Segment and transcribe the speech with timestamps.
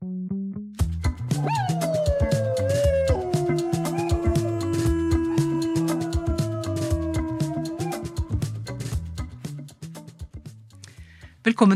[0.00, 0.16] Velkommen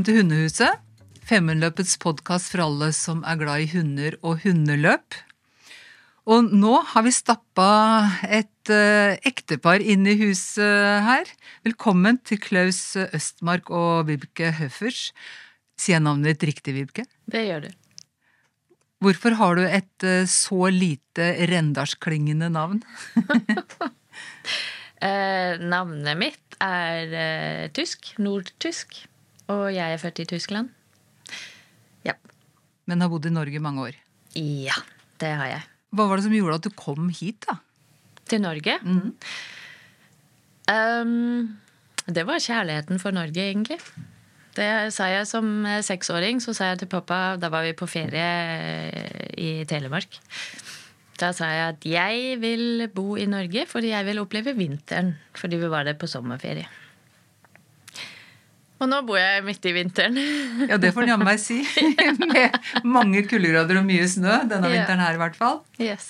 [0.09, 0.81] til Hundehuset.
[1.29, 5.21] Femundløpets podkast for alle som er glad i hunder og hundeløp.
[6.25, 7.69] Og nå har vi stappa
[8.25, 11.29] et uh, ektepar inn i huset her.
[11.69, 15.11] Velkommen til Klaus Østmark og Vibke Høffers.
[15.77, 17.05] Sier jeg navnet ditt riktig, Vibke?
[17.29, 17.75] Det gjør du.
[19.05, 22.79] Hvorfor har du et uh, så lite rendalsklingende navn?
[25.05, 28.15] eh, navnet mitt er eh, tysk.
[28.25, 28.97] Nordtysk.
[29.53, 30.71] Og jeg er født i Tyskland.
[32.07, 32.17] Ja.
[32.89, 34.01] Men har bodd i Norge i mange år.
[34.41, 34.79] Ja,
[35.21, 35.69] det har jeg.
[35.95, 37.59] Hva var det som gjorde at du kom hit, da?
[38.31, 38.79] Til Norge?
[38.81, 39.13] Mm.
[40.73, 41.61] Um,
[42.09, 43.77] det var kjærligheten for Norge, egentlig.
[44.55, 45.49] Det sa jeg som
[45.83, 46.39] seksåring.
[46.43, 48.29] Så sa jeg til pappa Da var vi på ferie
[49.41, 50.21] i Telemark.
[51.19, 55.15] Da sa jeg at jeg vil bo i Norge fordi jeg vil oppleve vinteren.
[55.39, 56.67] Fordi vi var der på sommerferie.
[58.83, 60.19] Og nå bor jeg midt i vinteren.
[60.71, 61.61] Ja, det får en jammen meg si.
[62.35, 64.81] Med mange kuldegrader og mye snø denne Ja.
[64.81, 65.61] vinteren her, i hvert fall.
[65.81, 66.09] Yes.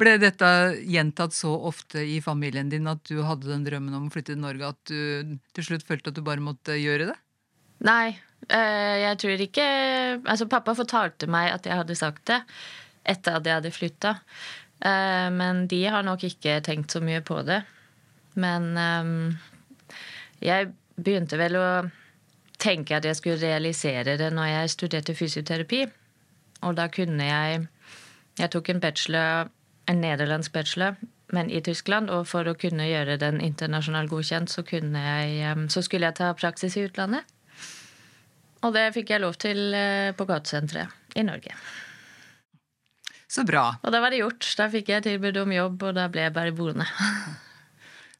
[0.00, 0.48] Ble dette
[0.88, 4.40] gjentatt så ofte i familien din at du hadde den drømmen om å flytte til
[4.42, 7.18] Norge at du til slutt følte at du bare måtte gjøre det?
[7.82, 8.14] Nei,
[8.48, 9.66] eh, jeg tror ikke
[10.22, 12.42] Altså, pappa fortalte meg at jeg hadde sagt det
[13.02, 14.12] etter at jeg hadde flytta.
[14.78, 17.62] Eh, Men de har nok ikke tenkt så mye på det.
[18.34, 19.96] Men eh,
[20.42, 21.66] jeg begynte vel å
[22.62, 25.86] tenke at jeg skulle realisere det når jeg studerte fysioterapi.
[26.62, 27.68] Og da kunne jeg
[28.38, 29.50] Jeg tok en bachelor,
[29.86, 30.94] en nederlandsk bachelor,
[31.36, 32.08] men i Tyskland.
[32.08, 36.76] Og for å kunne gjøre den internasjonalt godkjent, så, jeg, så skulle jeg ta praksis
[36.76, 37.28] i utlandet.
[38.62, 41.52] Og det fikk jeg lov til eh, på gatesenteret i Norge.
[43.32, 43.64] Så bra.
[43.80, 44.44] Og da var det gjort.
[44.58, 46.86] Da fikk jeg tilbud om jobb, og da ble jeg bare boende.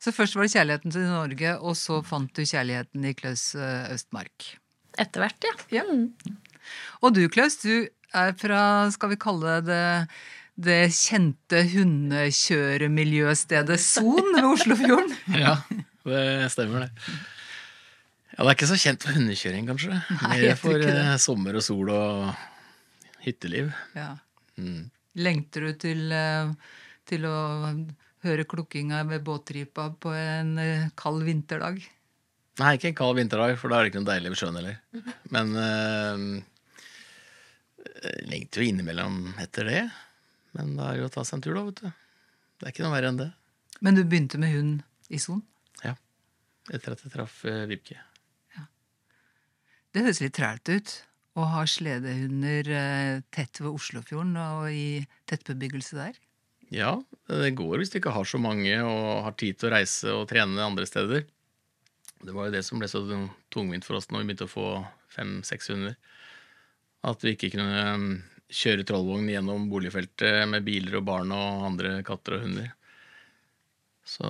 [0.03, 3.93] Så først var det kjærligheten til Norge, og så fant du kjærligheten i Klaus eh,
[3.93, 4.37] Østmark.
[5.01, 5.55] Etter hvert, ja.
[5.79, 5.85] Ja.
[7.05, 7.75] Og du, Klaus, du
[8.13, 8.61] er fra,
[8.93, 9.85] skal vi kalle det
[10.63, 15.15] det kjente hundekjøremiljøstedet Son ved Oslofjorden.
[15.39, 15.55] Ja,
[16.05, 16.91] det stemmer, det.
[18.33, 19.97] Ja, Det er ikke så kjent for hundekjøring, kanskje.
[20.23, 20.93] Nei, Mer for det.
[20.97, 22.35] eh, sommer og sol og
[23.27, 23.73] hytteliv.
[23.95, 24.15] Ja.
[24.59, 24.87] Mm.
[25.21, 26.53] Lengter du til, eh,
[27.09, 27.35] til å
[28.25, 31.83] høre klukkinga ved båtripa på en eh, kald vinterdag?
[32.61, 34.81] Nei, ikke en kald vinterdag, for da er det ikke noe deilig ved sjøen heller.
[35.33, 36.25] Men eh,
[38.29, 39.83] lengter jo innimellom etter det.
[40.57, 41.89] Men da er jo å ta seg en tur, da, vet du.
[42.61, 43.31] Det er ikke noe verre enn det.
[43.83, 44.83] Men du begynte med hund
[45.13, 45.41] i Son?
[45.83, 45.95] Ja.
[46.71, 47.97] Etter at jeg traff eh, Vibke.
[49.93, 50.93] Det høres litt trælt ut
[51.37, 56.17] å ha sledehunder eh, tett ved Oslofjorden og i tettbebyggelse der.
[56.73, 56.95] Ja,
[57.29, 60.27] det går hvis du ikke har så mange og har tid til å reise og
[60.31, 61.27] trene andre steder.
[62.23, 63.03] Det var jo det som ble så
[63.53, 64.69] tungvint for oss når vi begynte å få
[65.13, 65.99] fem-seks hunder.
[67.05, 68.07] At vi ikke kunne um,
[68.53, 72.73] kjøre trollvogn gjennom boligfeltet med biler og barn og andre katter og hunder.
[74.09, 74.25] Så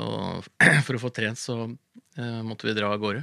[0.87, 3.22] for å få trent så eh, måtte vi dra av gårde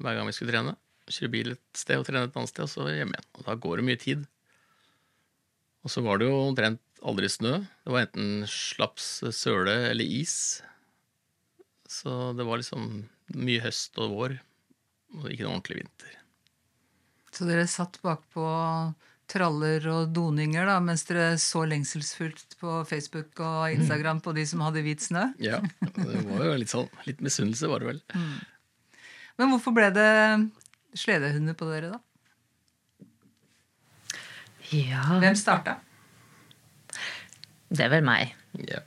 [0.00, 0.76] hver gang vi skulle trene.
[1.06, 3.28] Kjøre bil et sted og trene et annet sted, og så hjem igjen.
[3.38, 4.26] Og da går det mye tid.
[5.86, 7.60] Og så var det jo omtrent aldri snø.
[7.86, 10.60] Det var enten slaps, søle eller is.
[11.86, 13.04] Så det var liksom
[13.38, 14.38] mye høst og vår,
[15.14, 16.16] og ikke noe ordentlig vinter.
[17.30, 18.46] Så dere satt bakpå
[19.30, 24.62] traller og doninger da, mens dere så lengselsfullt på Facebook og Instagram på de som
[24.64, 25.28] hadde hvit snø?
[25.42, 28.04] Ja, det var jo litt sånn, litt misunnelse var det vel.
[29.36, 30.12] Men hvorfor ble det
[30.96, 32.02] sledehunder på dere, da?
[34.72, 35.76] Ja, Hvem starta?
[37.70, 38.32] det er vel meg.
[38.68, 38.80] Ja.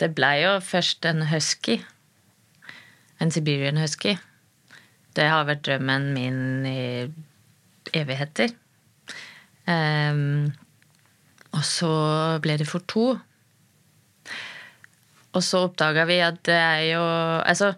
[0.00, 1.78] Det blei jo først en husky.
[3.20, 4.16] En Siberian husky.
[5.16, 6.80] Det har vært drømmen min i
[7.96, 8.52] evigheter.
[9.66, 10.52] Um,
[11.56, 11.90] og så
[12.44, 13.06] ble det for to.
[15.32, 17.02] Og så oppdaga vi at det er jo
[17.40, 17.72] Altså,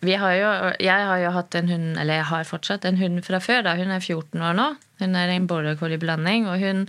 [0.00, 0.50] har jo
[0.80, 3.62] Jeg har jo hatt en hund, eller jeg har fortsatt en hund fra før.
[3.62, 4.76] da, Hun er 14 år nå.
[5.00, 6.48] Hun er en border collie-blanding.
[6.48, 6.86] Og hun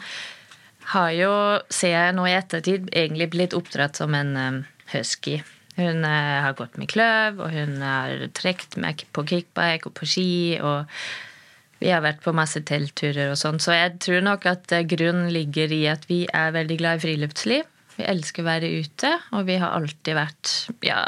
[0.94, 1.32] har jo,
[1.70, 4.62] ser jeg nå i ettertid, egentlig blitt oppdratt som en um,
[4.94, 5.42] husky.
[5.76, 10.08] Hun uh, har gått med kløv, og hun har trukket meg på kickbike og på
[10.08, 10.60] ski.
[10.62, 10.88] og
[11.82, 15.32] vi har vært på masse teltturer og sånn, så jeg tror nok at eh, grunnen
[15.34, 17.64] ligger i at vi er veldig glad i friluftsliv.
[17.98, 20.54] Vi elsker å være ute, og vi har alltid vært
[20.86, 21.02] ja,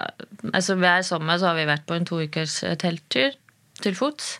[0.51, 3.37] altså Hver sommer så har vi vært på en to ukers eh, telttur
[3.83, 4.35] til fots.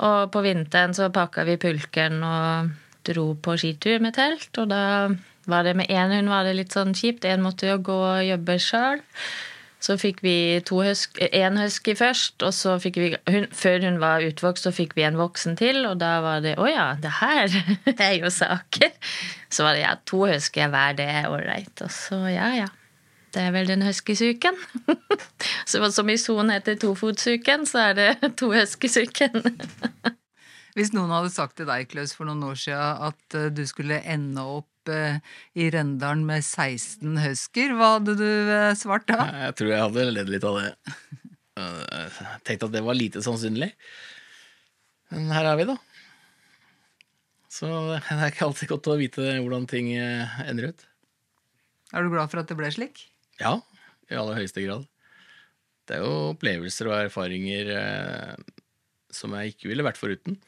[0.00, 2.70] Og på vinteren så pakka vi pulkeren og
[3.08, 4.50] dro på skitur med telt.
[4.60, 4.82] Og da
[5.50, 7.26] var det med én hund var det litt sånn kjipt.
[7.28, 9.02] Én måtte jo gå og jobbe sjøl.
[9.80, 14.66] Så fikk vi en husky først, og så fikk vi hun, Før hun var utvokst,
[14.68, 17.56] så fikk vi en voksen til, og da var det Å ja, det her
[18.10, 18.92] er jo saker.
[19.48, 21.72] Så var det ja, to huskyer hver, det er ålreit.
[21.80, 22.68] Og så ja, ja.
[23.30, 24.56] Det er vel den huskysyken.
[25.70, 28.08] så som i sonen heter tofotsyken, så er det
[28.40, 29.38] to huskysuken.
[30.76, 34.02] Hvis noen hadde sagt til deg, Klaus, for noen år siden at eh, du skulle
[34.06, 35.18] ende opp eh,
[35.58, 39.26] i Rendalen med 16 husker, hva hadde du eh, svart da?
[39.46, 40.70] Jeg tror jeg hadde ledd litt av det.
[41.60, 43.68] Jeg tenkte at det var lite sannsynlig.
[45.10, 45.76] Men her er vi, da.
[47.50, 50.86] Så det er ikke alltid godt å vite hvordan ting ender ut.
[51.92, 53.02] Er du glad for at det ble slik?
[53.42, 53.58] Ja,
[54.08, 54.86] i aller høyeste grad.
[55.84, 57.74] Det er jo opplevelser og erfaringer
[59.12, 60.38] som jeg ikke ville vært foruten.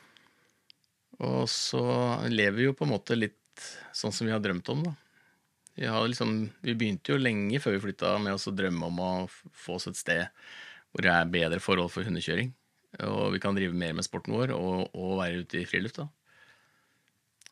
[1.22, 1.82] Og så
[2.30, 3.36] lever vi jo på en måte litt
[3.96, 4.94] sånn som vi har drømt om, da.
[5.74, 9.12] Vi, liksom, vi begynte jo lenge før vi flytta med oss å drømme om å
[9.30, 10.26] få oss et sted
[10.92, 12.50] hvor det er bedre forhold for hundekjøring.
[13.08, 16.02] Og vi kan drive mer med sporten vår og, og være ute i friluft.
[16.02, 16.10] da.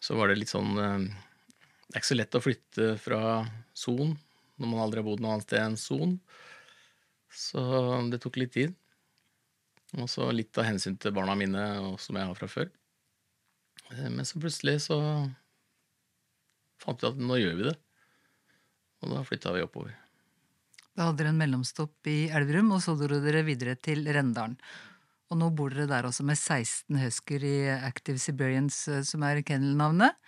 [0.00, 1.06] Så var det litt sånn eh,
[1.88, 3.22] Det er ikke så lett å flytte fra
[3.76, 4.12] Son
[4.60, 6.18] når man aldri har bodd noe annet sted enn Son.
[7.32, 7.62] Så
[8.12, 8.76] det tok litt tid.
[9.96, 11.62] Og så litt av hensyn til barna mine,
[11.98, 12.68] som jeg har fra før.
[13.94, 15.00] Eh, men så plutselig så
[16.80, 17.76] fant vi at nå gjør vi det.
[19.00, 19.96] Og da flytta vi oppover.
[20.96, 24.58] Da hadde dere en mellomstopp i Elverum, og så dro dere videre til Rendalen.
[25.30, 29.44] Og nå bor dere der også med 16 husker i Active Siberians, eh, som er
[29.46, 30.18] kennelnavnet.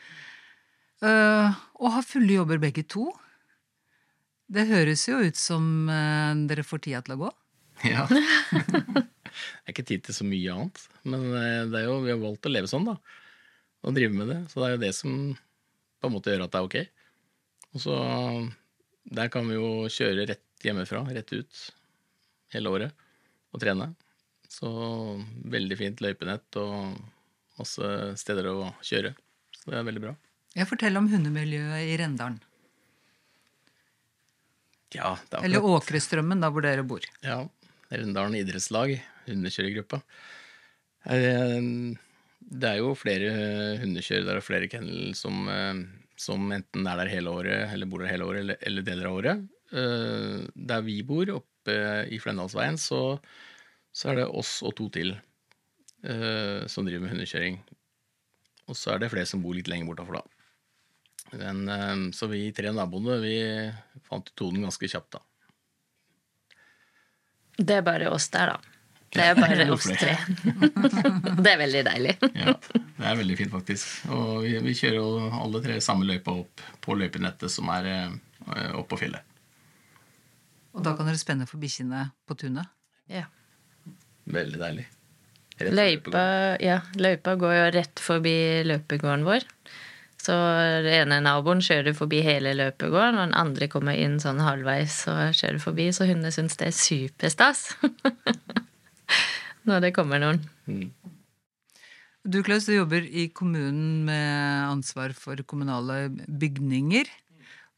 [1.02, 1.50] Uh,
[1.82, 3.08] og har fulle jobber begge to.
[4.46, 7.32] Det høres jo ut som uh, dere får tida til å gå?
[7.82, 8.04] Ja.
[8.06, 9.02] det
[9.66, 10.84] er ikke tid til så mye annet.
[11.02, 11.24] Men
[11.72, 12.94] det er jo, vi har valgt å leve sånn, da
[13.82, 14.38] Og drive med det.
[14.52, 15.16] Så det er jo det som
[16.02, 16.78] på en måte gjøre at det er ok.
[17.72, 17.96] Og så
[19.16, 21.62] der kan vi jo kjøre rett hjemmefra, rett ut,
[22.54, 23.06] hele året
[23.52, 23.92] og trene.
[24.52, 24.68] Så
[25.48, 26.92] veldig fint løypenett og
[27.58, 27.88] masse
[28.20, 29.14] steder å kjøre.
[29.56, 30.14] Så det er veldig bra.
[30.52, 32.40] Jeg forteller om hundemiljøet i Rendalen.
[34.92, 37.04] Ja, er Eller Åkrestrømmen, da hvor dere bor.
[37.24, 37.40] Ja.
[37.92, 40.02] Rendalen idrettslag, hundekjøregruppa.
[42.50, 43.32] Det er jo flere
[43.82, 45.82] hundekjørere og flere kennel som, eh,
[46.18, 49.18] som, enten er der hele året, eller bor der hele året, eller, eller deler av
[49.20, 49.44] året.
[49.72, 51.76] Eh, der vi bor, oppe
[52.10, 53.18] i Flendalsveien, så,
[53.94, 57.60] så, er det oss og to til uh, som driver med hundekjøring.
[58.66, 60.24] Og så er det flere som bor litt lenger bortafor, da.
[61.38, 63.36] Men, så vi tre naboene vi
[64.08, 65.22] fant tonen ganske kjapt, da.
[67.62, 68.71] Det er bare oss der, da.
[69.12, 70.14] Det er bare oss tre.
[71.44, 72.14] det er veldig deilig.
[72.32, 74.06] ja, det er veldig fint, faktisk.
[74.12, 78.72] Og vi, vi kjører jo alle tre samme løypa opp på løypenettet som er eh,
[78.78, 79.28] opp på fjellet.
[80.72, 82.72] Og da kan dere spenne for bikkjene på tunet?
[83.12, 83.26] Ja.
[84.32, 84.88] Veldig deilig.
[85.62, 86.24] Løypa,
[86.62, 88.36] ja, løypa går jo rett forbi
[88.66, 89.44] løpegården vår.
[90.22, 90.34] Så
[90.86, 95.34] den ene naboen kjører forbi hele løpegården, og den andre kommer inn sånn halvveis og
[95.36, 97.66] kjører forbi, så hundene syns det er superstas.
[99.68, 100.42] når det kommer noen.
[100.66, 100.90] Mm.
[102.22, 107.08] Du Klaus, du jobber i kommunen med ansvar for kommunale bygninger.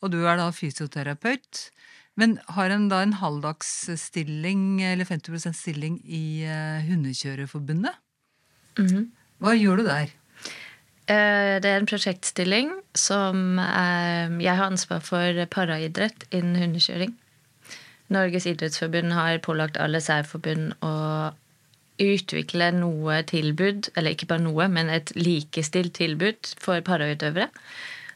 [0.05, 1.71] Og du er da fysioterapeut.
[2.21, 7.97] Men har en da en halvdagsstilling, eller 50% stilling, i uh, Hundekjørerforbundet?
[8.79, 9.09] Mm -hmm.
[9.39, 10.13] Hva gjør du der?
[11.09, 13.59] Uh, det er en prosjektstilling som
[14.41, 17.17] Jeg har ansvar for paraidrett innen hundekjøring.
[18.13, 20.95] Norges idrettsforbund har pålagt alle særforbund å
[22.03, 27.49] utvikle noe tilbud, eller ikke bare noe, men et likestilt tilbud for parautøvere,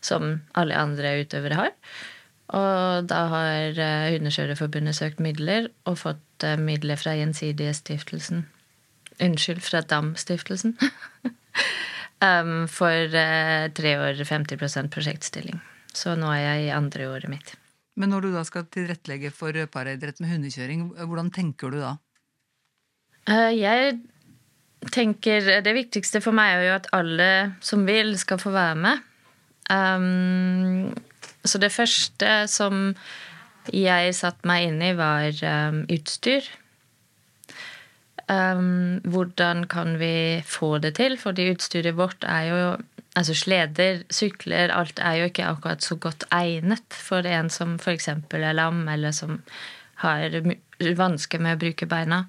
[0.04, 1.74] som alle andre utøvere har.
[2.58, 8.46] Og da har eh, Hundekjørerforbundet søkt midler og fått eh, midler fra Gjensidigestiftelsen.
[9.20, 10.76] Unnskyld, fra Dam-stiftelsen.
[12.24, 15.58] um, for uh, tre år 50% prosjektstilling.
[15.92, 17.56] Så nå er jeg i andre året mitt.
[17.98, 21.96] Men når du da skal tilrettelegge for paraidrett med hundekjøring, hvordan tenker du da?
[23.28, 23.98] Eh, jeg
[24.94, 27.30] tenker Det viktigste for meg er jo at alle
[27.64, 29.02] som vil, skal få være med.
[29.68, 30.94] Um,
[31.44, 32.94] så det første som
[33.74, 36.46] jeg satte meg inn i, var um, utstyr.
[38.28, 41.18] Um, hvordan kan vi få det til?
[41.20, 42.62] Fordi utstyret vårt er jo
[43.18, 48.08] Altså sleder, sykler, alt er jo ikke akkurat så godt egnet for en som f.eks.
[48.14, 49.40] er lam, eller som
[50.04, 50.34] har
[50.78, 52.24] vansker med å bruke beina.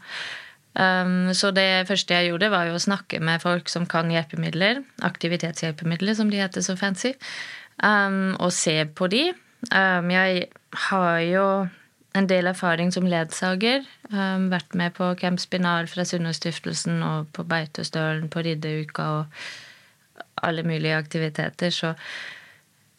[0.74, 4.84] Um, så det første jeg gjorde, var jo å snakke med folk som kan hjelpemidler.
[5.06, 7.14] Aktivitetshjelpemidler, som de heter så fancy.
[7.84, 9.30] Um, og se på de.
[9.70, 10.48] Um, jeg
[10.90, 11.46] har jo
[12.18, 13.86] en del erfaring som ledsager.
[14.10, 19.42] Um, vært med på Camp Spinal fra Sunnaastiftelsen og på Beitostølen, på Riddeuka og
[20.44, 21.74] alle mulige aktiviteter.
[21.74, 21.94] Så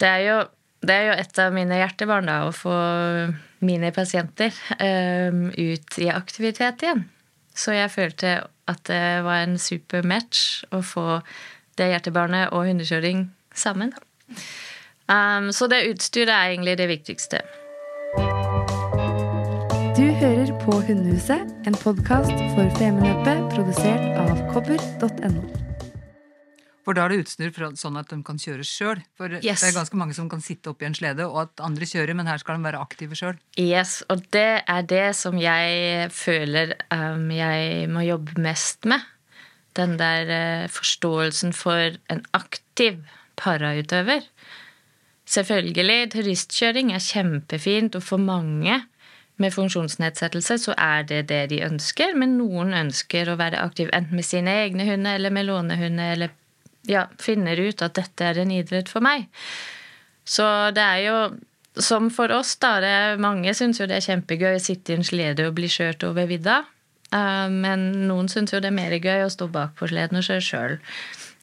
[0.01, 0.37] det er jo,
[0.85, 2.75] det er jo et av mine hjertebarn, da, å få
[3.65, 7.05] mine pasienter um, ut i aktivitet igjen.
[7.53, 8.35] Så jeg følte
[8.71, 11.19] at det var en super match å få
[11.79, 13.93] det hjertebarnet og hundekjøring sammen.
[15.11, 17.41] Um, så det utstyret er egentlig det viktigste.
[19.97, 25.70] Du hører på Hundehuset, en podkast for Femundløpet produsert av kobber.no.
[26.85, 29.01] For da er det utstyr sånn at de kan kjøre sjøl.
[29.17, 29.61] For Yes.
[29.61, 32.27] det er ganske mange som kan sitte oppi en slede, og at andre kjører, men
[32.27, 33.37] her skal de være aktive sjøl.
[33.59, 39.05] Yes, og det er det som jeg føler um, jeg må jobbe mest med.
[39.77, 40.31] Den der
[40.65, 42.97] uh, forståelsen for en aktiv
[43.37, 44.25] parautøver.
[45.31, 48.81] Selvfølgelig, turistkjøring er kjempefint, og for mange
[49.41, 54.19] med funksjonsnedsettelse så er det det de ønsker, men noen ønsker å være aktiv enten
[54.19, 56.33] med sine egne hunder eller med lånehunder, eller
[56.89, 59.27] ja, finner ut at dette er en idrett for meg.
[60.25, 60.45] Så
[60.75, 61.17] det er jo
[61.79, 62.75] som for oss, da.
[62.83, 66.03] Det mange syns jo det er kjempegøy å sitte i en slede og bli kjørt
[66.07, 66.61] over vidda.
[67.11, 70.27] Eh, Men noen syns jo det er mer gøy å stå bak på sleden og
[70.27, 70.77] kjøre sjøl.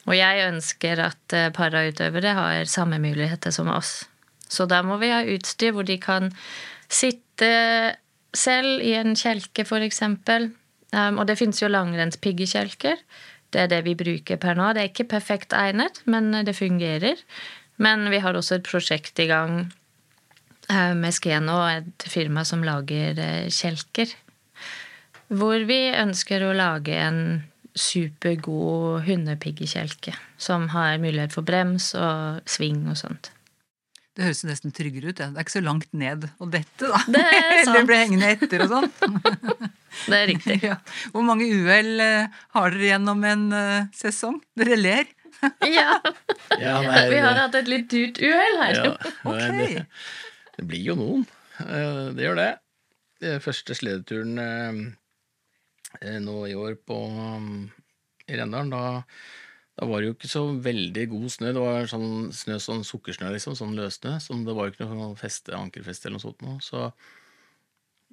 [0.09, 4.02] Og jeg ønsker at eh, parautøvere har samme muligheter som oss.
[4.49, 6.30] Så da må vi ha utstyr hvor de kan
[6.88, 7.50] sitte
[8.37, 10.52] selv i en kjelke, eksempel.
[10.88, 12.97] Um, og det finnes jo langrennspiggekjelker.
[13.55, 14.73] Det er det vi bruker per nå.
[14.75, 17.21] Det er ikke perfekt egnet, men det fungerer.
[17.78, 19.61] Men vi har også et prosjekt i gang
[20.69, 24.12] eh, med Skeno, et firma som lager eh, kjelker.
[25.28, 27.23] Hvor vi ønsker å lage en
[27.78, 30.14] supergod hundepiggekjelke.
[30.40, 33.33] Som har mulighet for brems og sving og sånt.
[34.19, 35.21] Det høres jo nesten tryggere ut.
[35.23, 35.29] Ja.
[35.31, 36.99] Det er ikke så langt ned å dette, da.
[37.07, 37.69] Det er sant.
[37.71, 38.89] Eller blir hengende etter og sånn.
[40.09, 40.57] Det er riktig.
[40.69, 40.77] Ja.
[41.15, 44.41] Hvor mange uhell eh, har dere gjennom en eh, sesong?
[44.59, 45.07] Dere ler.
[45.63, 46.01] Ja,
[46.59, 48.75] Ja, nei, vi har det- hatt et litt dyrt uhell her.
[48.75, 49.51] Ja, okay.
[49.55, 49.85] nei, det,
[50.59, 51.23] det blir jo noen.
[51.63, 52.49] Eh, Det gjør det.
[53.23, 54.35] Det Første sledeturen
[56.27, 56.99] nå i år på
[58.29, 58.83] i Rendalen, da,
[59.78, 61.52] da var det jo ikke så veldig god snø.
[61.54, 64.16] Det var sånn snø, sånn sukkersnø, liksom, sånn løssnø.
[64.23, 66.58] Som det var jo ikke noe feste, ankerfeste eller noe sånt noe.
[66.64, 66.88] Så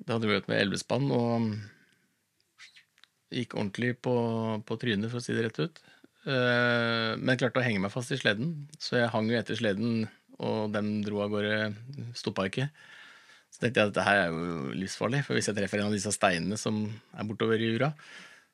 [0.05, 1.47] da hadde vi vært med elvespann og
[3.35, 4.13] gikk ordentlig på,
[4.67, 5.81] på trynet, for å si det rett ut.
[6.29, 10.05] Eh, Men klarte å henge meg fast i sleden, så jeg hang jo etter sleden,
[10.37, 11.73] og dem dro av gårde,
[12.17, 12.69] stoppa ikke.
[13.53, 15.95] Så tenkte jeg at dette her er jo livsfarlig, for hvis jeg treffer en av
[15.95, 16.81] disse steinene som
[17.15, 17.93] er bortover i jura,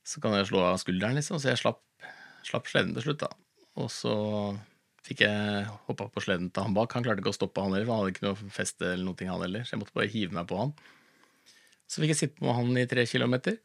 [0.06, 1.40] så kan jeg slå av skulderen, liksom.
[1.42, 1.82] Så jeg slapp,
[2.48, 3.32] slapp sleden til slutt, da.
[3.82, 4.16] Og så
[5.06, 6.94] fikk jeg hoppa på sleden til han bak.
[6.96, 9.30] Han klarte ikke å stoppe han heller, for han hadde ikke noe feste eller noe,
[9.30, 9.66] han heller.
[9.66, 10.76] Så jeg måtte bare hive meg på han.
[11.90, 13.58] Så fikk jeg sitte med han i tre kilometer.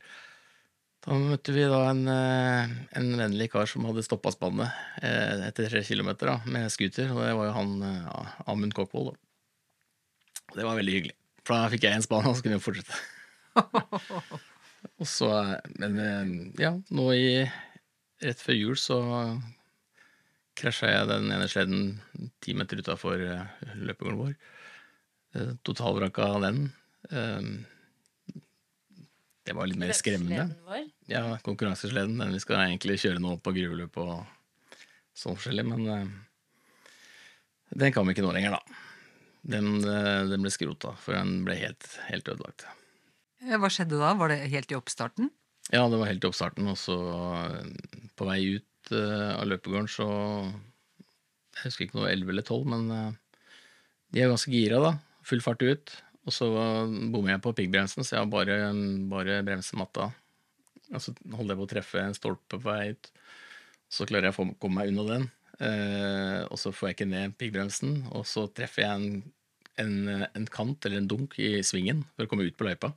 [1.07, 4.73] Da møtte vi da en, eh, en vennlig kar som hadde stoppa spannet
[5.07, 8.75] eh, etter tre kilometer da, med scooter, og det var jo han eh, ja, Amund
[8.75, 9.13] Kokkvold.
[9.13, 9.21] da.
[10.51, 11.15] Og Det var veldig hyggelig,
[11.45, 12.99] for da fikk jeg en spann, og så kunne vi fortsette.
[14.99, 17.31] og så, eh, Men eh, ja, nå i
[18.23, 18.99] rett før jul så
[20.57, 23.21] krasja jeg den ene sleden ti meter utafor
[23.77, 24.37] løpegården vår.
[25.37, 26.61] Totalvranka Totalvraka den.
[27.11, 28.43] Eh,
[29.47, 30.49] Det var litt mer skremmende.
[30.67, 30.89] Vår.
[31.07, 32.17] Ja, konkurransesleden.
[32.19, 34.25] Den vi skal egentlig kjøre nå på gruveløp og
[35.15, 36.09] sånn forskjellig, men eh,
[37.79, 38.83] den kan vi ikke nå lenger, da.
[39.47, 42.67] Den, eh, den ble skrota, for den ble helt, helt ødelagt.
[43.47, 44.15] Hva skjedde da?
[44.19, 45.31] Var det helt i oppstarten?
[45.75, 46.97] Ja, det var helt i oppstarten, og så
[47.51, 50.07] eh, på vei ut uh, av løpegården så
[50.47, 53.41] Jeg husker ikke noe 11 eller 12, men uh,
[54.15, 54.93] de er ganske gira, da.
[55.27, 55.95] Full fart ut.
[56.27, 56.47] Og så
[57.11, 58.59] bommer jeg på piggbremsen, så jeg bare,
[59.11, 60.09] bare bremsematta.
[60.95, 63.11] Og så holder jeg på å treffe en stolpe på vei ut.
[63.91, 65.29] Så klarer jeg å komme meg unna den.
[65.59, 69.23] Uh, og så får jeg ikke ned piggbremsen, og så treffer jeg en,
[69.83, 72.93] en, en kant eller en dunk i svingen for å komme ut på løypa.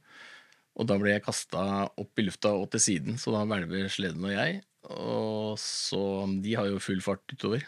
[0.77, 4.27] Og da ble jeg kasta opp i lufta og til siden, så da hvelver sleden
[4.27, 4.61] og jeg.
[4.89, 6.01] Og så
[6.43, 7.65] De har jo full fart utover.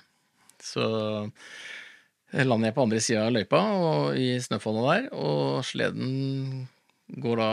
[0.62, 0.86] Så
[2.31, 6.67] lander jeg på andre sida av løypa og i snøfonna der, og sleden
[7.22, 7.50] går da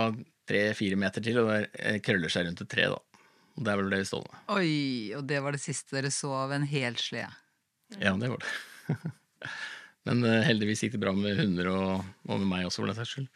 [0.48, 3.00] tre-fire meter til, og der krøller seg rundt et tre, da.
[3.58, 4.38] Og der ble vi stående.
[4.54, 4.70] Oi,
[5.18, 7.32] og det var det siste dere så av en hel slede.
[7.98, 9.12] Ja, det var det.
[10.08, 12.98] Men eh, heldigvis gikk det bra med hunder og, og med meg også, for den
[13.00, 13.28] saks skyld.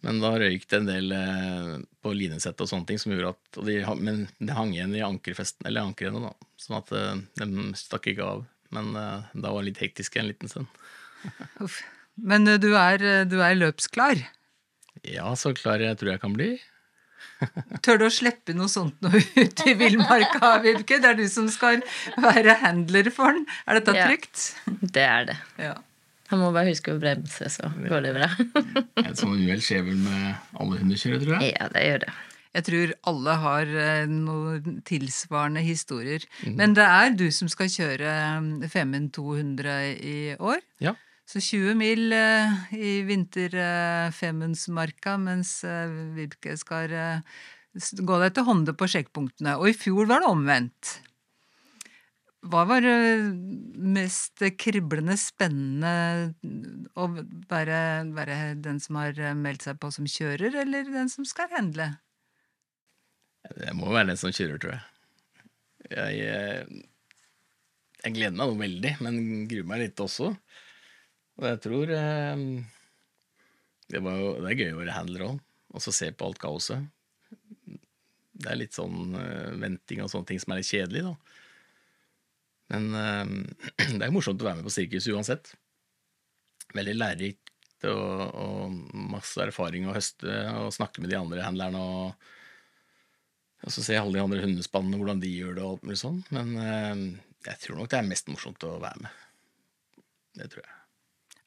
[0.00, 3.58] Men da røyk det en del eh, på linesettet og sånne ting som gjorde at
[3.60, 6.48] og de, Men det hang igjen i ankerfesten, eller ankerene, da.
[6.60, 8.44] Sånn at eh, de stakk ikke av.
[8.72, 10.68] Men eh, da var det litt hektisk en liten stund.
[11.64, 11.82] Uff.
[12.20, 14.24] Men du er, du er løpsklar.
[15.06, 16.50] Ja, så klar jeg tror jeg kan bli.
[17.84, 20.98] Tør du å slippe noe sånt nå ut i villmarka, Vibke?
[21.00, 21.80] Det er du som skal
[22.20, 23.46] være handler for den.
[23.66, 24.08] Er dette Ja.
[24.08, 24.42] trygt?
[24.80, 25.38] Det er det.
[25.60, 25.74] Ja.
[26.30, 28.28] Han må bare huske å bremse, så går det bra.
[29.02, 31.42] Et sånt uhell skjer vel med alle hundekjørere, tror jeg.
[31.56, 32.12] ja, det gjør det.
[32.50, 36.22] Jeg tror alle har eh, noen tilsvarende historier.
[36.58, 40.58] Men det er du som skal kjøre eh, Femund 200 i år.
[40.82, 40.94] Ja.
[41.30, 46.90] Så 20 mil eh, i vinter-Femundsmarka, mens eh, Vibke skal
[48.02, 49.54] gå deg til hånde på sjekkpunktene.
[49.62, 50.96] Og i fjor var det omvendt.
[52.40, 52.94] Hva var det
[53.76, 55.90] mest kriblende spennende
[56.96, 57.08] å
[57.50, 57.80] være,
[58.16, 61.90] være den som har eh, meldt seg på som kjører, eller den som skal handle?
[63.44, 64.86] Det må være den som kjører, tror jeg.
[65.90, 66.80] Jeg, eh,
[68.04, 69.20] jeg gleder meg nå veldig, men
[69.50, 70.30] gruer meg litt også.
[71.40, 72.46] Og jeg tror eh,
[73.90, 75.44] det, jo, det er gøy å være handler òg,
[75.74, 76.88] og så se på alt kaoset.
[78.40, 81.29] Det er litt sånn eh, venting og sånne ting som er litt kjedelig, da.
[82.70, 83.36] Men eh,
[83.98, 85.54] det er morsomt å være med på sirkus uansett.
[86.76, 88.76] Veldig lærerikt og, og
[89.10, 91.80] masse erfaring å høste og snakke med de andre handlerne.
[91.80, 92.36] og
[93.60, 96.20] og så jeg alle de andre hundespannene, hvordan de gjør det og alt mulig sånn.
[96.32, 97.02] Men eh,
[97.44, 99.26] jeg tror nok det er mest morsomt å være med.
[100.40, 100.76] Det tror jeg.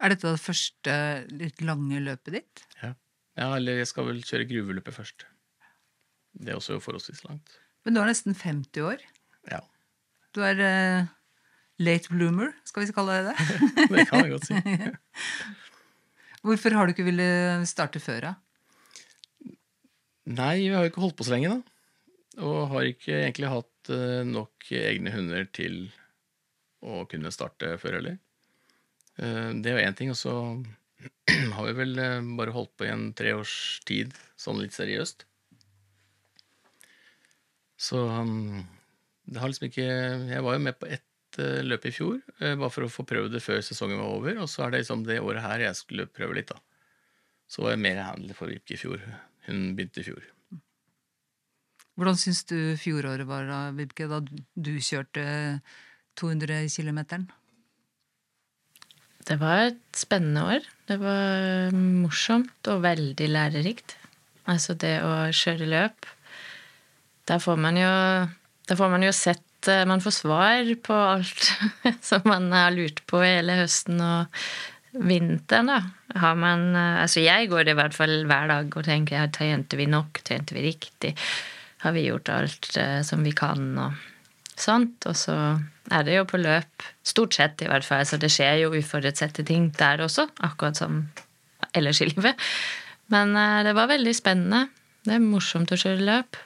[0.03, 0.95] Er dette det første
[1.31, 2.63] litt lange løpet ditt?
[2.83, 2.91] Ja,
[3.39, 5.25] ja eller jeg skal vel kjøre gruveløpet først.
[6.37, 7.57] Det er også forholdsvis langt.
[7.85, 9.01] Men du er nesten 50 år.
[9.49, 9.63] Ja,
[10.33, 11.11] Du er uh,
[11.83, 13.59] late bloomer, skal vi kalle det det.
[13.93, 14.57] det kan jeg godt si.
[16.43, 18.33] Hvorfor har du ikke villet starte før, da?
[20.33, 21.59] Nei, vi har jo ikke holdt på så lenge, da.
[22.43, 25.83] Og har ikke egentlig hatt uh, nok egne hunder til
[26.83, 28.17] å kunne starte før heller.
[29.21, 30.33] Uh, det er jo én ting, og så
[31.55, 31.99] har vi vel
[32.39, 35.27] bare holdt på i en tre års tid, sånn litt seriøst.
[37.83, 38.63] Så um,
[39.25, 42.55] det har liksom ikke Jeg var jo med på ett eh, løp i fjor, eh,
[42.59, 45.05] bare for å få prøvd det før sesongen var over, og så er det liksom
[45.07, 46.59] det året her jeg skulle prøve litt, da.
[47.47, 49.01] Så var jeg mer handler for Vibke i fjor.
[49.47, 50.23] Hun begynte i fjor.
[51.93, 55.23] Hvordan syns du fjoråret var, da, Vibke, da du kjørte
[56.17, 57.03] 200 km?
[59.23, 60.65] Det var et spennende år.
[60.89, 63.95] Det var morsomt og veldig lærerikt.
[64.49, 66.09] Altså det å kjøre løp.
[67.29, 67.91] Der får man jo,
[68.69, 71.49] der får man jo sett eh, Man får svar på alt
[72.09, 74.43] som man har lurt på hele høsten og
[74.93, 75.79] vinteren, da.
[76.21, 79.79] Har man eh, Altså jeg går i hvert fall hver dag og tenker ja, trente
[79.79, 80.23] vi nok?
[80.23, 81.13] Tjente vi riktig?
[81.83, 83.71] Har vi gjort alt eh, som vi kan?
[83.77, 84.09] og
[84.53, 85.07] sånt.
[85.09, 85.35] Og så
[85.91, 89.41] er det jo på løp, stort sett i hvert fall, så det skjer jo uforutsette
[89.47, 90.99] ting der også, akkurat som
[91.73, 92.37] ellers i livet.
[93.09, 93.33] Men
[93.65, 94.67] det var veldig spennende.
[95.03, 96.37] Det er morsomt å kjøre løp.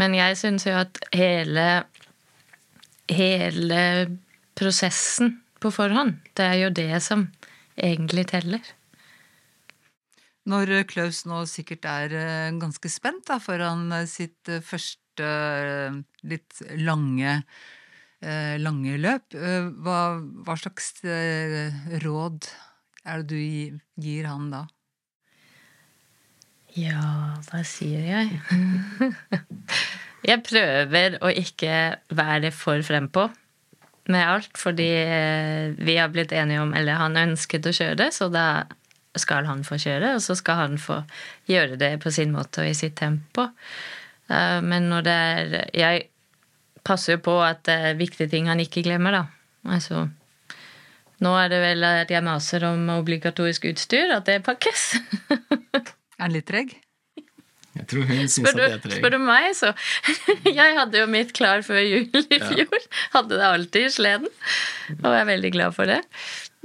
[0.00, 1.66] Men jeg syns jo at hele
[3.10, 3.80] hele
[4.58, 7.26] prosessen på forhånd, det er jo det som
[7.76, 8.62] egentlig teller.
[10.50, 15.28] Når Klaus nå sikkert er eh, ganske spent da, foran eh, sitt eh, første
[16.24, 17.42] litt lange,
[18.22, 19.34] lange løp,
[19.84, 19.98] hva,
[20.46, 20.94] hva slags
[22.04, 22.46] råd
[23.04, 24.62] er det du gir han da?
[26.78, 28.40] Ja, hva sier jeg?
[30.26, 31.76] jeg prøver å ikke
[32.16, 33.28] være for frempå
[34.10, 38.28] med alt, fordi eh, vi har blitt enige om Eller han ønsket å kjøre, så
[38.32, 38.64] da
[39.18, 41.00] skal han få kjøre, og så skal han få
[41.50, 43.48] gjøre det på sin måte og i sitt tempo.
[44.30, 46.08] Eh, Men når det er Jeg
[46.84, 49.24] passer jo på at det er viktige ting han ikke glemmer, da.
[49.68, 50.08] Altså
[51.20, 54.94] Nå er det vel at jeg maser om obligatorisk utstyr, at det pakkes.
[56.20, 56.72] Er han litt treg?
[57.80, 58.96] Jeg tror hun syns Spør at det er trøy.
[58.98, 59.72] spør du meg, så
[60.60, 62.86] Jeg hadde jo mitt klar før jul i fjor.
[63.16, 64.30] Hadde det alltid i sleden.
[65.00, 66.00] Og er veldig glad for det.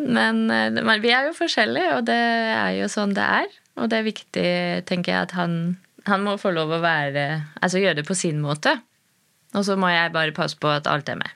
[0.02, 3.56] Men, eh, men vi er jo forskjellige, og det er jo sånn det er.
[3.80, 4.50] Og det er viktig,
[4.90, 5.56] tenker jeg, at han,
[6.08, 7.26] han må få lov å være
[7.60, 8.78] Altså gjøre det på sin måte.
[9.56, 11.32] Og så må jeg bare passe på at alt er med.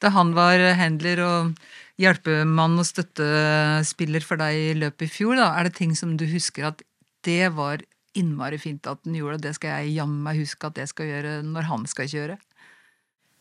[0.00, 1.54] Da han var handler og
[1.98, 6.24] hjelpemann og støttespiller for deg i løpet i fjor, da, er det ting som du
[6.30, 6.84] husker at
[7.26, 7.82] det var
[8.20, 9.50] innmari fint at han gjorde, det.
[9.50, 12.38] det skal jeg jammen meg huske at jeg skal gjøre når han skal kjøre?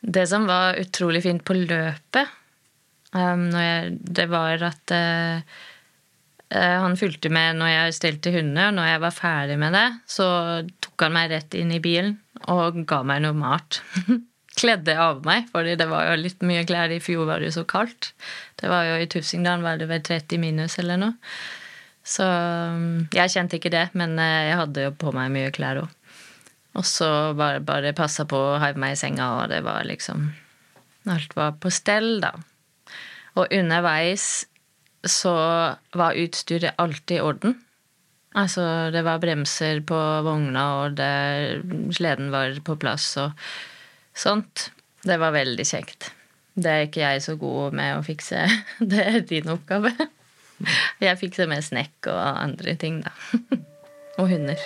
[0.01, 2.35] Det som var utrolig fint på løpet,
[3.17, 4.93] um, jeg, det var at
[6.49, 9.87] Eh, Han fulgte med når jeg stelte hundene, og når jeg var ferdig med det,
[10.07, 10.27] så
[10.83, 13.81] tok han meg rett inn i bilen og ga meg noe mat.
[14.57, 16.89] Kledde av meg, fordi det var jo litt mye klær.
[16.89, 18.13] I fjor var det jo så kaldt.
[18.57, 21.13] Det var jo I Tufsingdalen var det vel 30 minus eller noe.
[22.07, 25.83] Så mm, jeg kjente ikke det, men eh, jeg hadde jo på meg mye klær
[25.83, 25.93] òg.
[26.77, 30.29] Og så bare, bare passa på å hive meg i senga, og det var liksom
[31.07, 32.33] Alt var på stell, da.
[33.39, 34.43] Og underveis
[35.07, 35.33] så
[35.95, 37.55] var utstyret alltid i orden.
[38.37, 40.99] Altså, det var bremser på vogna, og
[41.95, 43.47] sleden var på plass og
[44.11, 44.67] sånt.
[45.07, 46.11] Det var veldig kjekt.
[46.57, 48.43] Det er ikke jeg så god med å fikse.
[48.91, 49.93] Det er din oppgave.
[51.05, 53.13] Jeg fikser med snekk og andre ting, da.
[54.17, 54.57] Og hunder.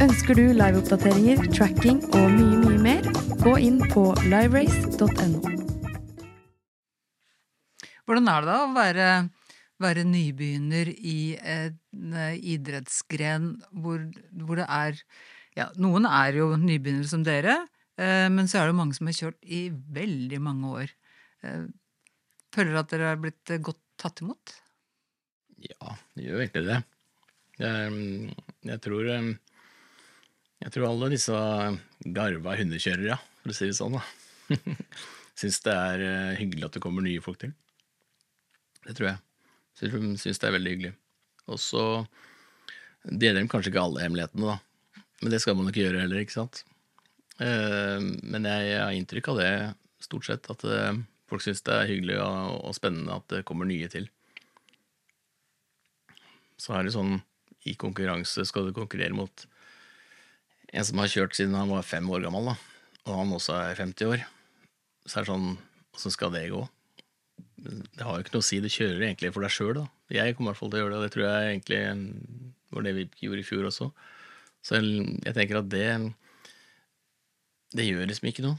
[0.00, 3.08] Ønsker du liveoppdateringer, tracking og mye, mye mer?
[3.42, 5.42] Gå inn på liverace.no.
[8.08, 9.08] Hvordan er det da å være,
[9.84, 15.02] være nybegynner i en eh, idrettsgren hvor, hvor det er
[15.58, 17.58] ja, Noen er jo nybegynnere som dere,
[18.00, 20.94] eh, men så er det mange som har kjørt i veldig mange år.
[22.54, 24.54] Føler dere at dere har blitt eh, godt tatt imot?
[25.64, 26.78] Ja, det gjør egentlig det.
[27.58, 28.34] Jeg,
[28.70, 29.28] jeg tror eh,
[30.62, 31.38] Jeg tror alle disse
[32.14, 34.04] garva hundekjørere, for å si det sånn, da,
[35.38, 37.52] syns det er eh, hyggelig at det kommer nye folk til.
[38.86, 39.20] Det tror jeg.
[39.78, 40.94] Syns det er veldig hyggelig.
[41.48, 41.84] Og så
[43.04, 45.04] deler de kanskje ikke alle hemmelighetene, da.
[45.22, 46.62] Men det skal man ikke gjøre heller, ikke sant.
[47.42, 49.52] Eh, Men jeg har inntrykk av det,
[50.02, 50.64] stort sett, at
[51.28, 54.08] folk syns det er hyggelig og og spennende at det kommer nye til.
[56.58, 57.20] Så er det sånn,
[57.68, 59.44] i konkurranse skal du konkurrere mot
[60.72, 62.56] en som har kjørt siden han var fem år gammel, da,
[63.06, 64.24] og han også er 50 år.
[65.06, 65.48] Så er det sånn,
[65.96, 66.60] åssen skal det gå?
[67.58, 69.80] Det har jo ikke noe å si, du kjører egentlig for deg sjøl.
[70.12, 71.80] Jeg kommer i hvert fall til å gjøre det, og det tror jeg egentlig
[72.74, 73.88] var det vi gjorde i fjor også.
[74.62, 75.86] Så jeg, jeg tenker at det
[77.76, 78.56] det gjør liksom ikke noe.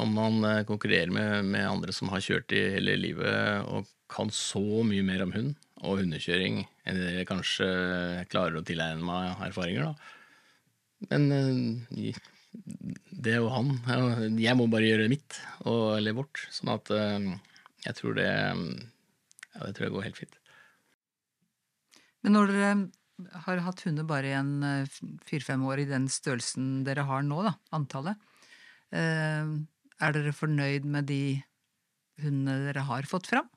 [0.00, 4.32] Om man eh, konkurrerer med, med andre som har kjørt i hele livet og kan
[4.32, 5.52] så mye mer om hund
[5.82, 7.66] og hundekjøring enn det kanskje
[8.32, 11.08] klarer å tilegne meg erfaringer, da.
[11.10, 12.20] Men eh,
[13.10, 13.74] det er jo han.
[14.40, 16.44] Jeg må bare gjøre mitt, og, eller vårt.
[16.52, 17.28] Sånn at eh,
[17.88, 20.38] jeg tror det Ja, det tror jeg går helt fint.
[22.24, 22.72] Men når dere
[23.44, 24.86] har hatt hunder bare i en
[25.26, 28.16] fire-fem år i den størrelsen dere har nå, da, antallet,
[30.02, 31.22] er dere fornøyd med de
[32.22, 33.48] hundene dere har fått fram?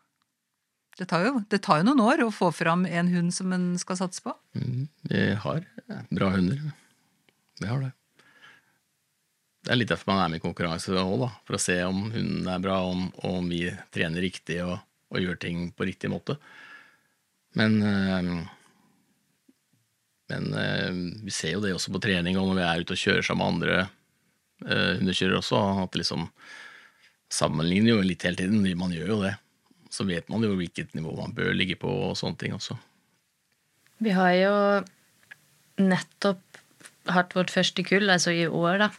[0.96, 3.74] Det tar, jo, det tar jo noen år å få fram en hund som en
[3.82, 4.32] skal satse på.
[4.56, 5.66] Mm, Vi har
[6.08, 6.62] bra hunder.
[7.60, 7.92] Vi har det.
[9.66, 11.26] Det er litt derfor man er med i konkurranse òg.
[11.44, 14.78] For å se om hunden er bra, om, om vi trener riktig og,
[15.12, 16.38] og gjør ting på riktig måte.
[17.60, 18.30] Men eh,
[20.32, 20.92] Men eh,
[21.26, 23.44] vi ser jo det også på trening, og når vi er ute og kjører sammen
[23.46, 23.90] med andre
[24.64, 26.30] eh, hundekjørere også, at liksom
[27.32, 28.64] sammenligner jo litt hele tiden.
[28.80, 29.36] Man gjør jo det.
[29.92, 32.78] Så vet man jo hvilket nivå man bør ligge på og sånne ting også.
[34.04, 34.56] Vi har jo
[35.80, 36.42] nettopp
[37.16, 38.90] hatt vårt første kull, altså i år, da.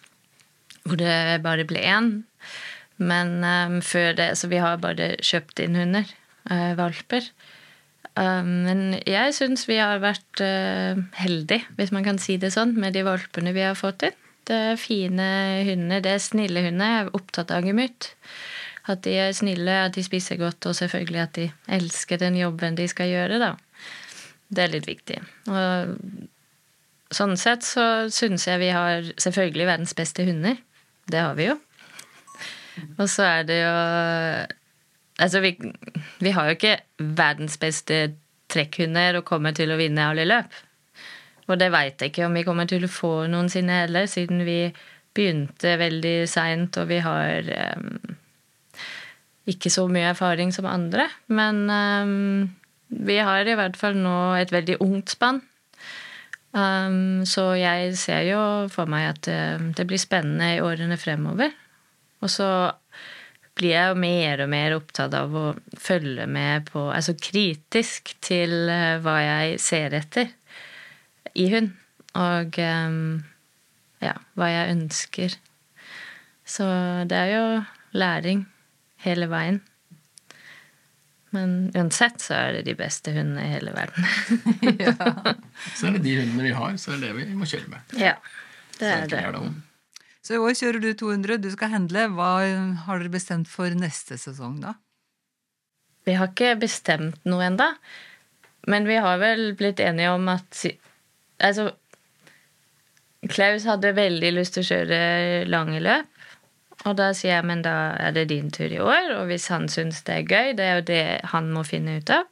[0.87, 2.11] Hvor det bare ble én.
[2.97, 6.09] Men um, før det Så vi har bare kjøpt inn hunder.
[6.49, 7.27] Uh, valper.
[8.16, 12.77] Um, men jeg syns vi har vært uh, heldige, hvis man kan si det sånn,
[12.81, 14.16] med de valpene vi har fått inn.
[14.52, 15.26] Er fine
[15.66, 16.02] hunder.
[16.04, 16.92] Det er snille hunder.
[16.92, 18.12] Jeg er opptatt av gemytt.
[18.87, 22.76] At de er snille, at de spiser godt, og selvfølgelig at de elsker den jobben
[22.78, 23.54] de skal gjøre, da.
[24.46, 25.18] Det er litt viktig.
[25.50, 25.96] Og
[27.14, 30.61] sånn sett så syns jeg vi har selvfølgelig verdens beste hunder.
[31.11, 31.59] Det har vi jo.
[33.00, 33.74] Og så er det jo
[35.16, 35.54] Altså, vi,
[36.20, 36.74] vi har jo ikke
[37.16, 38.18] verdens beste
[38.52, 40.59] trekkhunder og kommer til å vinne alle løp.
[41.46, 44.61] Og det veit jeg ikke om vi kommer til å få noensinne heller, siden vi
[45.16, 48.16] begynte veldig seint, og vi har um,
[49.48, 51.06] ikke så mye erfaring som andre.
[51.32, 52.48] Men um,
[52.88, 55.40] vi har i hvert fall nå et veldig ungt spann.
[56.56, 58.40] Um, så jeg ser jo
[58.72, 59.40] for meg at det,
[59.78, 61.54] det blir spennende i årene fremover.
[62.24, 62.48] Og så
[63.56, 65.46] blir jeg jo mer og mer opptatt av å
[65.80, 68.52] følge med på Altså kritisk til
[69.04, 70.32] hva jeg ser etter
[71.35, 71.73] i hund.
[72.17, 73.25] Og um,
[74.05, 75.39] ja, hva jeg ønsker.
[76.47, 76.67] Så
[77.11, 77.47] det er jo
[77.97, 78.47] læring
[79.05, 79.61] hele veien.
[81.35, 84.07] Men uansett så er det de beste hundene i hele verden.
[85.77, 87.97] Så er det de hundene vi har, så er det det vi må kjøre med.
[88.01, 88.15] ja,
[88.79, 89.21] det er det.
[89.21, 89.51] er det.
[90.25, 92.07] Så i år kjører du 200, du skal handle.
[92.15, 92.31] Hva
[92.87, 94.77] har dere bestemt for neste sesong, da?
[96.07, 97.73] Vi har ikke bestemt noe enda,
[98.71, 100.62] men vi har vel blitt enige om at
[101.42, 101.70] Altså,
[103.29, 105.01] Klaus hadde veldig lyst til å kjøre
[105.51, 106.12] lange løp.
[106.87, 109.64] Og da sier jeg men da er det din tur i år, og hvis han
[109.72, 112.29] syns det er gøy, det er jo det han må finne ut av,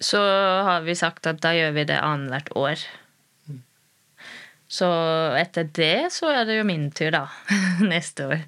[0.00, 0.20] så
[0.68, 2.84] har vi sagt at da gjør vi det annethvert år.
[4.70, 4.86] Så
[5.40, 7.24] etter det så er det jo min tur, da.
[7.92, 8.44] Neste år.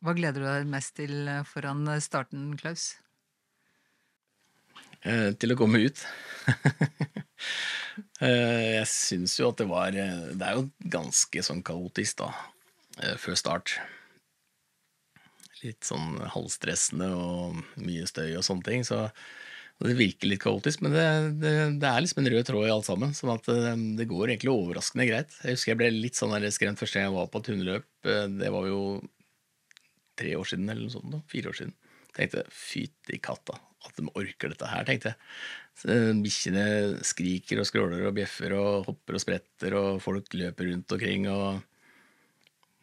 [0.00, 2.92] Hva gleder du deg mest til eh, foran starten, Klaus?
[5.02, 6.04] Eh, til å komme ut.
[8.22, 12.30] Eh, jeg syns jo at det var eh, Det er jo ganske sånn kaotisk, da,
[13.02, 13.76] eh, før start.
[15.60, 18.84] Litt sånn halvstressende og mye støy og sånne ting.
[18.86, 19.08] Så
[19.80, 21.04] det virker litt kaotisk, men det,
[21.40, 23.12] det, det er liksom en rød tråd i alt sammen.
[23.16, 25.36] Sånn at det, går egentlig overraskende greit.
[25.44, 27.88] Jeg husker jeg ble litt sånn skremt første gang jeg var på et hundeløp.
[28.40, 28.82] Det var jo
[30.20, 31.12] tre år siden eller noe sånt.
[31.12, 31.76] da, Fire år siden.
[32.16, 35.28] Tenkte fytti katta, at de orker dette her, tenkte jeg.
[35.88, 36.64] Eh, Bikkjene
[37.06, 41.28] skriker og skråler og bjeffer og hopper og spretter, og folk løper rundt omkring.
[41.30, 41.60] og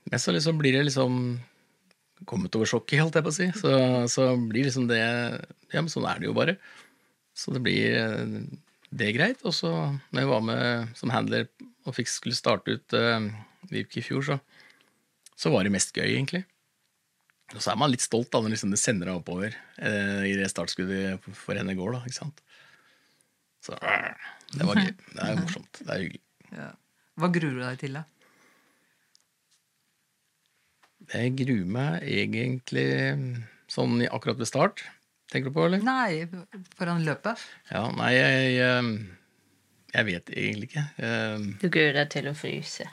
[0.09, 1.39] Men så liksom blir det liksom
[2.25, 3.49] kommet over sjokket, holdt jeg på å si.
[3.59, 3.73] Så,
[4.09, 6.57] så blir liksom det Ja, men sånn er det jo bare.
[7.37, 8.37] Så det blir eh,
[8.89, 9.43] det greit.
[9.45, 9.71] Og så,
[10.11, 11.49] når jeg var med som handler
[11.87, 13.23] og fikk skulle starte ut uh,
[13.71, 14.35] Vipke i fjor, så,
[15.39, 16.43] så var det mest gøy, egentlig.
[17.55, 20.33] Og så er man litt stolt da, når liksom det sender deg oppover eh, i
[20.35, 21.95] det startskuddet for henne går.
[21.95, 22.41] da, ikke sant?
[23.67, 23.75] Så
[24.55, 24.93] det var gøy.
[25.11, 25.81] Det er morsomt.
[25.81, 26.23] Det er hyggelig.
[26.55, 26.69] Ja.
[27.17, 28.05] Hva gruer du deg til, da?
[31.13, 32.87] Jeg gruer meg egentlig
[33.71, 34.83] sånn akkurat ved start.
[35.31, 35.83] Tenker du på, eller?
[35.83, 36.27] Nei,
[36.79, 37.41] foran løpet.
[37.71, 38.53] Ja, nei, jeg,
[39.91, 40.85] jeg, vet egentlig ikke.
[41.03, 42.87] Eh, Du gruer deg til å fryse.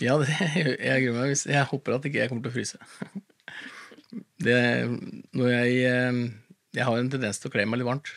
[0.00, 0.32] Ja, det,
[0.88, 2.80] jeg gruer meg hvis Jeg håper at ikke jeg kommer til å fryse.
[4.44, 4.54] Det,
[5.34, 6.18] når jeg eh,
[6.76, 8.10] Jeg har en tendens til å kle meg litt varmt,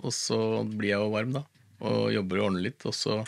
[0.00, 1.44] og så blir jeg jo varm da,
[1.84, 3.22] og jobber og ordner litt, og så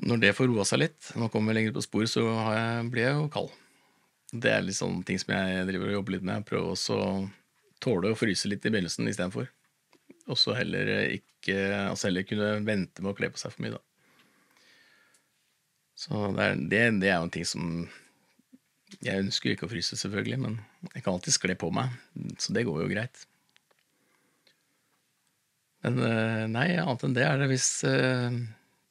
[0.00, 3.04] Når det får roa seg litt, nå kommer jeg lenger på spor, så jeg, blir
[3.04, 3.50] jeg jo kald.
[4.32, 6.46] Det er litt sånne ting som jeg driver og jobber litt med.
[6.48, 7.10] Prøver også å
[7.84, 9.50] tåle å fryse litt i begynnelsen istedenfor.
[10.30, 11.56] Og så heller ikke
[11.90, 13.80] Altså heller kunne vente med å kle på seg for mye, da.
[16.00, 17.64] Så det er, det, det er jo en ting som
[19.04, 20.58] Jeg ønsker ikke å fryse, selvfølgelig, men
[20.94, 21.92] jeg kan alltids kle på meg,
[22.42, 23.24] så det går jo greit.
[25.84, 28.34] Men eh, nei, annet enn det er det hvis eh,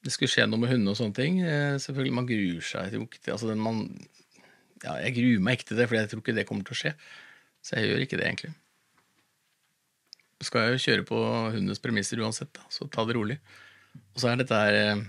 [0.06, 1.42] det skulle skje noe med hundene og sånne ting.
[1.46, 3.84] eh, Selvfølgelig, man gruer seg jo ikke til altså, man,
[4.86, 6.82] ja, Jeg gruer meg ikke til det, for jeg tror ikke det kommer til å
[6.82, 6.96] skje.
[7.62, 8.54] Så jeg gjør ikke det, egentlig.
[10.40, 11.24] Så skal jeg jo kjøre på
[11.54, 13.38] hundenes premisser uansett, da, så ta det rolig.
[14.16, 15.02] Og så er dette her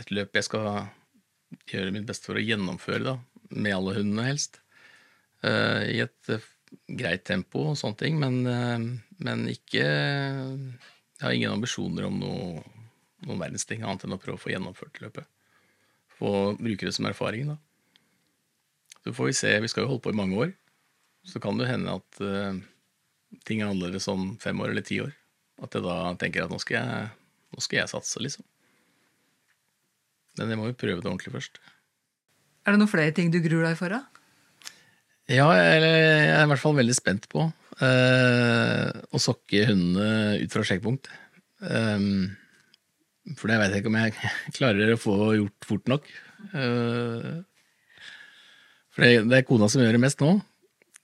[0.00, 0.86] et løp jeg skal
[1.68, 3.18] gjøre mitt beste for å gjennomføre, da,
[3.52, 4.62] med alle hundene helst.
[5.44, 6.32] I et
[6.88, 8.78] greit tempo og sånne ting, men, eh,
[9.24, 9.84] men ikke
[11.18, 12.62] Jeg har ingen ambisjoner om noe,
[13.26, 15.26] noen verdens ting annet enn å prøve å få gjennomført løpet.
[16.14, 17.56] Få bruke det som erfaring, da.
[19.02, 19.50] Så får vi se.
[19.58, 20.52] Vi skal jo holde på i mange år.
[21.26, 22.54] Så kan det hende at uh,
[23.50, 25.10] ting er annerledes om fem år eller ti år.
[25.58, 27.10] At jeg da tenker at nå skal jeg,
[27.50, 28.46] nå skal jeg satse, liksom.
[30.38, 31.58] Men jeg må jo prøve det ordentlig først.
[32.62, 33.90] Er det noen flere ting du gruer deg for?
[33.90, 34.04] da?
[35.28, 40.54] Ja, jeg jeg er i hvert fall veldig spent på uh, å sokke hundene ut
[40.54, 41.10] fra sjekkpunkt.
[41.60, 42.30] Um,
[43.36, 44.14] for det vet jeg ikke om jeg
[44.58, 46.08] klarer å få gjort fort nok.
[46.54, 47.44] Uh,
[48.94, 50.38] for det, det er kona som gjør det mest nå.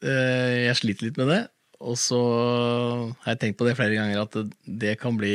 [0.01, 1.43] Uh, jeg sliter litt med det.
[1.85, 2.21] Og så
[3.27, 4.47] har jeg tenkt på det flere ganger, at det,
[4.87, 5.35] det kan bli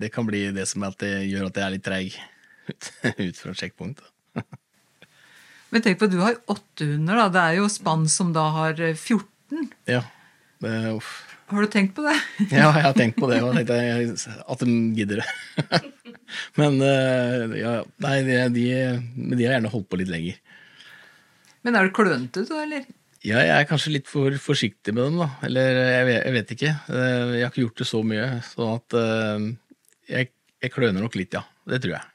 [0.00, 2.18] det kan bli det som at det gjør at jeg er litt treig
[2.72, 2.90] ut,
[3.22, 4.02] ut fra sjekkpunkt.
[5.70, 7.26] Men tenk på, du har åtte hunder, da.
[7.34, 9.68] Det er jo spann som da har eh, 14.
[9.90, 10.02] Ja,
[10.64, 11.10] det, uff.
[11.50, 12.14] Har du tenkt på det?
[12.54, 15.80] Ja, jeg har tenkt på det, og tenkte jeg, at de gidder det.
[16.60, 17.72] Men eh, ja,
[18.04, 18.66] nei, de, de,
[19.34, 20.38] de har gjerne holdt på litt lenger.
[21.66, 22.86] Men er du klønete, du, eller?
[23.26, 25.26] Ja, jeg er kanskje litt for forsiktig med dem, da.
[25.44, 26.70] Eller jeg vet, jeg vet ikke.
[26.88, 29.48] Eh, Jeg har ikke gjort det så mye, sånn at eh,
[30.14, 30.30] jeg,
[30.64, 31.42] jeg kløner nok litt, ja.
[31.68, 32.06] Det tror jeg.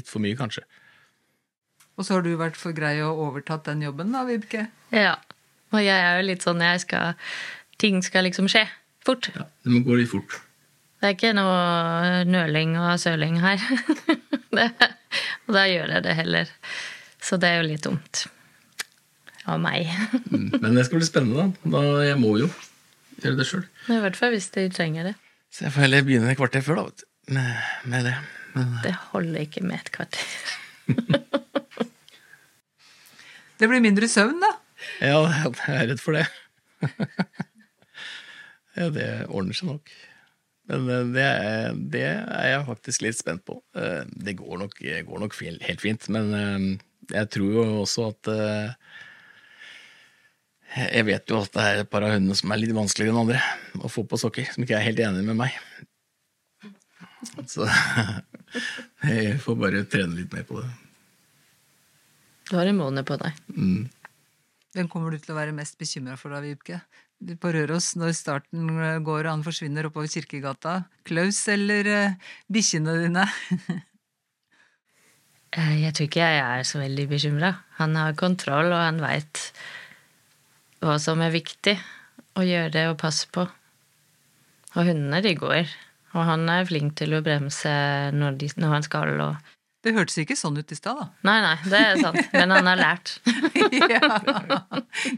[0.00, 0.64] Litt for mye, kanskje.
[1.94, 4.66] Og så har du vært for grei og overtatt den jobben, da, Vibke?
[4.94, 5.14] Ja.
[5.74, 7.14] Og jeg er jo litt sånn jeg skal
[7.82, 8.64] Ting skal liksom skje
[9.04, 9.28] fort.
[9.34, 10.36] Ja, Det må gå litt fort.
[11.02, 13.60] Det er ikke noe nøling og søling her.
[14.56, 14.68] det,
[15.48, 16.52] og da gjør jeg det heller.
[17.20, 18.24] Så det er jo litt dumt.
[19.50, 19.90] Av meg.
[20.34, 21.74] Mm, Men det skal bli spennende, da.
[21.76, 22.48] da jeg må jo
[23.22, 23.66] gjøre det sjøl.
[23.92, 25.14] I hvert fall hvis de trenger det.
[25.54, 27.06] Så jeg får heller begynne et kvarter før, da, vet du.
[27.36, 27.50] Med,
[27.92, 28.14] med det.
[28.56, 30.24] Men Det holder ikke med et kvarter.
[33.60, 34.50] Det blir mindre søvn, da.
[35.04, 36.24] Ja, jeg er redd for det.
[38.78, 39.92] ja, det ordner seg nok.
[40.70, 43.58] Men eh, det er, det er jeg faktisk litt spent på.
[43.76, 45.38] Eh, Det går nok, går nok
[45.68, 46.68] helt fint, men eh,
[47.12, 48.30] jeg tror jo også at
[50.74, 53.20] Jeg vet jo at det er et par av hundene som er litt vanskeligere enn
[53.26, 53.42] andre
[53.84, 55.52] å få på sokker, som ikke er helt enige med meg.
[57.46, 57.68] Så
[59.06, 60.70] jeg får bare trene litt mer på det.
[62.50, 63.38] Du har en måned på deg.
[63.54, 63.86] Mm.
[64.74, 66.80] Hvem kommer du til å være mest bekymra for da, Vibke?
[67.40, 70.80] På Røros, når starten eh, går og han forsvinner oppover Kirkegata.
[71.08, 73.26] Klaus eller uh, bikkjene dine?
[75.54, 77.52] Eh, Jeg tror ikke jeg er så veldig bekymra.
[77.78, 79.38] Han har kontroll, og han veit
[80.82, 81.76] hva som er viktig
[82.34, 83.44] å gjøre og passe på.
[84.74, 85.70] Og hundene, de går.
[86.14, 87.70] Og han er flink til å bremse
[88.14, 89.14] når, de, når han skal.
[89.28, 89.53] Og...
[89.84, 91.06] Det hørtes ikke sånn ut i stad, da.
[91.28, 92.20] Nei, nei, det er sant.
[92.32, 93.10] Men han har lært.
[93.92, 94.62] ja.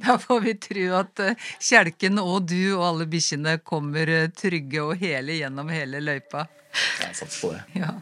[0.03, 4.83] Da får vi tro at eh, Kjelken og du og alle bikkjene kommer eh, trygge
[4.83, 6.49] og hele gjennom hele løypa.
[6.99, 7.63] Jeg satser på det.
[7.79, 7.95] Ja.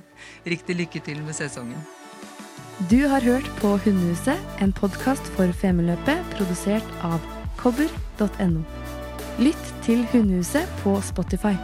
[0.48, 1.84] Riktig lykke til med sesongen.
[2.90, 7.20] Du har hørt på Hundehuset, en podkast for Femundløpet produsert av
[7.60, 8.64] kobber.no.
[9.38, 11.54] Lytt til Hundehuset på Spotify.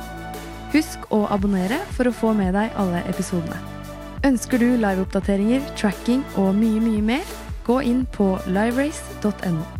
[0.76, 3.79] Husk å abonnere for å få med deg alle episodene.
[4.26, 9.79] Ønsker du liveoppdateringer, tracking og mye, mye mer, gå inn på liverace.no.